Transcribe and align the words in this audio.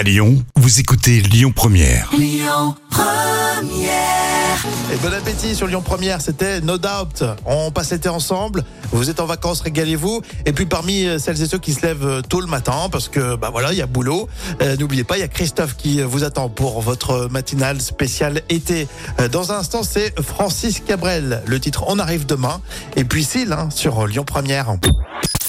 À 0.00 0.02
Lyon, 0.02 0.42
vous 0.56 0.80
écoutez 0.80 1.20
Lyon 1.20 1.52
Première. 1.54 2.10
Et 4.90 4.96
bon 4.96 5.12
appétit 5.12 5.54
sur 5.54 5.66
Lyon 5.66 5.82
Première, 5.82 6.22
c'était 6.22 6.62
No 6.62 6.78
Doubt. 6.78 7.22
On 7.44 7.70
passe 7.70 7.90
l'été 7.90 8.08
ensemble, 8.08 8.64
vous 8.92 9.10
êtes 9.10 9.20
en 9.20 9.26
vacances, 9.26 9.60
régalez-vous. 9.60 10.22
Et 10.46 10.54
puis 10.54 10.64
parmi 10.64 11.04
euh, 11.04 11.18
celles 11.18 11.42
et 11.42 11.44
ceux 11.44 11.58
qui 11.58 11.74
se 11.74 11.82
lèvent 11.82 12.06
euh, 12.06 12.22
tôt 12.22 12.40
le 12.40 12.46
matin, 12.46 12.88
parce 12.90 13.10
que 13.10 13.36
bah 13.36 13.50
voilà, 13.52 13.74
il 13.74 13.78
y 13.78 13.82
a 13.82 13.86
boulot, 13.86 14.26
euh, 14.62 14.74
n'oubliez 14.78 15.04
pas, 15.04 15.18
il 15.18 15.20
y 15.20 15.24
a 15.24 15.28
Christophe 15.28 15.76
qui 15.76 16.00
vous 16.00 16.24
attend 16.24 16.48
pour 16.48 16.80
votre 16.80 17.28
matinale 17.30 17.82
spéciale 17.82 18.40
été. 18.48 18.88
Euh, 19.20 19.28
Dans 19.28 19.52
un 19.52 19.56
instant, 19.56 19.82
c'est 19.82 20.18
Francis 20.22 20.80
Cabrel, 20.80 21.42
le 21.44 21.60
titre 21.60 21.84
On 21.88 21.98
arrive 21.98 22.24
demain. 22.24 22.62
Et 22.96 23.04
puis 23.04 23.22
Syl, 23.22 23.52
hein, 23.52 23.68
sur 23.68 24.06
Lyon 24.06 24.24
Première. 24.24 24.70